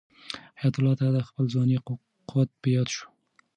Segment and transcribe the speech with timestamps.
[0.59, 1.77] حیات الله ته د خپل ځوانۍ
[2.29, 3.07] قوت په یاد شو.